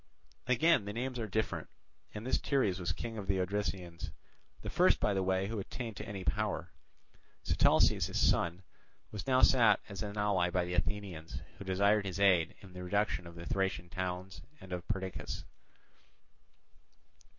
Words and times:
Again 0.47 0.85
the 0.85 0.93
names 0.93 1.19
are 1.19 1.27
different; 1.27 1.67
and 2.11 2.25
this 2.25 2.39
Teres 2.39 2.79
was 2.79 2.91
king 2.91 3.19
of 3.19 3.27
the 3.27 3.37
Odrysians, 3.39 4.09
the 4.63 4.69
first 4.71 4.99
by 4.99 5.13
the 5.13 5.21
way 5.21 5.45
who 5.45 5.59
attained 5.59 5.95
to 5.97 6.07
any 6.07 6.23
power. 6.23 6.71
Sitalces, 7.43 8.07
his 8.07 8.19
son, 8.19 8.63
was 9.11 9.27
now 9.27 9.43
sought 9.43 9.79
as 9.89 10.01
an 10.01 10.17
ally 10.17 10.49
by 10.49 10.65
the 10.65 10.73
Athenians, 10.73 11.43
who 11.59 11.65
desired 11.65 12.07
his 12.07 12.19
aid 12.19 12.55
in 12.61 12.73
the 12.73 12.83
reduction 12.83 13.27
of 13.27 13.35
the 13.35 13.45
Thracian 13.45 13.89
towns 13.89 14.41
and 14.59 14.73
of 14.73 14.87
Perdiccas. 14.87 15.45